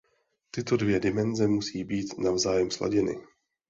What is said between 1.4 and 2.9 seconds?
musí být navzájem